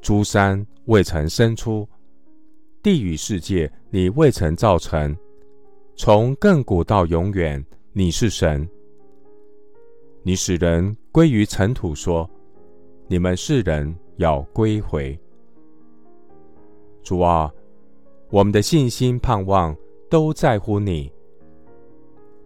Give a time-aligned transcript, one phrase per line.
[0.00, 1.88] 诸山未曾生出。
[2.82, 5.12] 地与世界，你未曾造成；
[5.96, 7.62] 从亘古到永远，
[7.92, 8.66] 你是神。
[10.22, 12.28] 你使人归于尘土，说
[13.08, 15.18] ：“你们世人要归回。”
[17.02, 17.52] 主啊，
[18.30, 19.76] 我们的信心盼望
[20.08, 21.10] 都在乎你。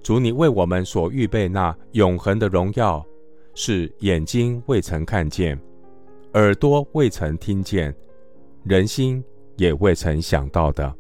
[0.03, 3.05] 主，你为我们所预备那永恒的荣耀，
[3.55, 5.61] 是眼睛未曾看见，
[6.35, 7.95] 耳朵未曾听见，
[8.65, 9.23] 人心。
[9.59, 10.93] 也未曾想到的，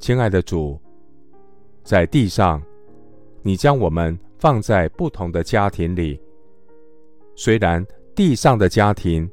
[0.00, 0.80] 亲爱的主，
[1.84, 2.60] 在地上，
[3.42, 6.18] 你将我们放在不同的家庭里。
[7.36, 9.30] 虽然地上的家庭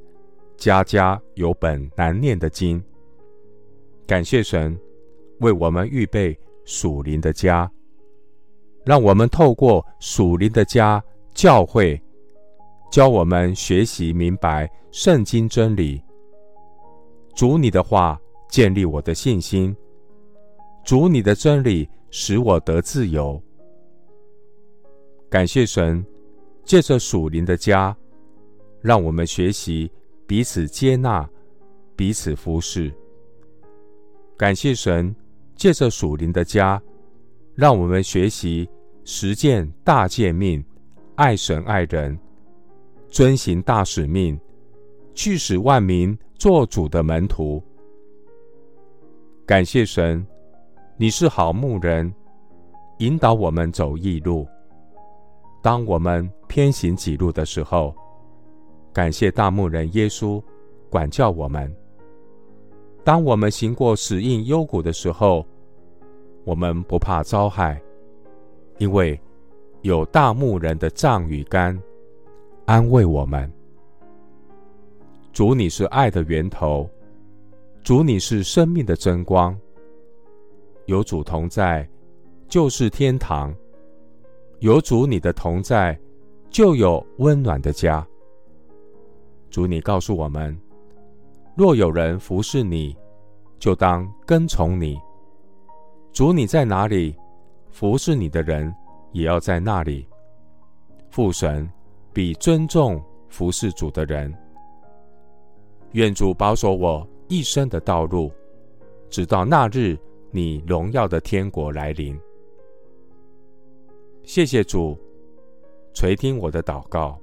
[0.58, 2.84] 家家有本难念的经，
[4.06, 4.78] 感谢神
[5.40, 7.72] 为我们预备属灵的家，
[8.86, 11.02] 让我们透过属灵的家
[11.34, 12.00] 教会，
[12.94, 16.00] 教我们学习明白圣经真理。
[17.34, 19.76] 主你的话建立我的信心，
[20.86, 23.42] 主你的真理使我得自由。
[25.28, 26.06] 感谢神，
[26.64, 27.98] 借着属灵的家，
[28.80, 29.92] 让我们学习
[30.28, 31.28] 彼此接纳、
[31.96, 32.94] 彼此服侍。
[34.38, 35.16] 感谢神，
[35.56, 36.80] 借着属灵的家，
[37.56, 38.70] 让我们学习
[39.04, 40.64] 实践大诫命，
[41.16, 42.16] 爱神爱人，
[43.14, 44.38] 遵行大使命，
[45.14, 46.18] 去使万民。
[46.36, 47.64] 做主的门徒，
[49.46, 50.26] 感谢神，
[50.98, 52.14] 你是好牧人，
[52.98, 54.46] 引导我们走义路。
[55.62, 57.96] 当我们偏行己路的时候，
[58.92, 60.44] 感谢大牧人耶稣
[60.90, 61.74] 管教我们。
[63.06, 65.46] 当我们行过死荫幽谷的时候，
[66.44, 67.82] 我们不怕遭害，
[68.80, 69.18] 因为
[69.82, 71.80] 有大牧人的杖与竿
[72.66, 73.52] 安慰我们。
[75.34, 76.88] 主，你是爱的源头；
[77.84, 79.58] 主，你是生命的真光。
[80.86, 81.88] 有主同在，
[82.48, 83.52] 就是天堂；
[84.60, 85.98] 有主你的同在，
[86.50, 88.06] 就有温暖的家。
[89.50, 90.58] 主，你告诉我们：
[91.56, 92.96] 若有人服侍你，
[93.60, 94.98] 就当跟从你。
[96.14, 97.16] 主，你在哪里，
[97.72, 98.74] 服侍你的人
[99.12, 100.08] 也要在那里。
[101.10, 101.70] 父神
[102.14, 104.34] 比尊重服侍主的人。
[105.94, 108.32] 愿主保守我一生的道路，
[109.10, 109.98] 直到那日
[110.32, 112.20] 你荣耀的天国来临。
[114.24, 114.98] 谢谢主
[115.94, 117.20] 垂听我的祷告，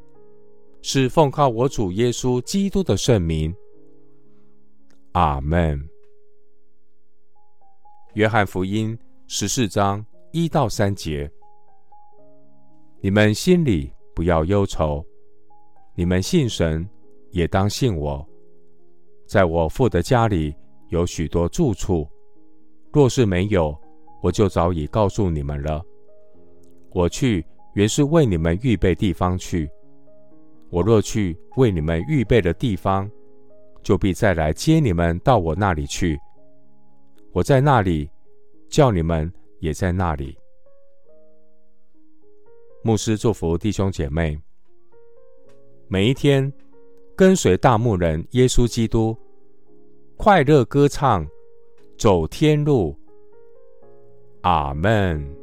[0.83, 3.55] 是奉靠我主耶稣基督的圣名。
[5.13, 5.89] 阿门。
[8.15, 8.99] 约翰福音
[9.29, 11.31] 十四章一到三节：
[13.01, 15.05] 你们心里不要忧愁，
[15.95, 16.89] 你们信神，
[17.31, 18.27] 也当信我。
[19.27, 20.55] 在我父的家里
[20.89, 22.09] 有许多住处，
[22.93, 23.77] 若是没有，
[24.23, 25.83] 我就早已告诉你们了。
[26.93, 27.45] 我去
[27.75, 29.71] 原是为你们预备地方去。
[30.71, 33.09] 我若去为你们预备的地方，
[33.83, 36.19] 就必再来接你们到我那里去。
[37.33, 38.11] 我在那里，
[38.69, 40.37] 叫你们也在那里。
[42.83, 44.39] 牧师祝福弟兄姐妹，
[45.89, 46.53] 每一天。
[47.15, 49.15] 跟随大牧人耶稣基督，
[50.17, 51.27] 快乐歌唱，
[51.99, 52.99] 走天路。
[54.41, 55.40] 阿门。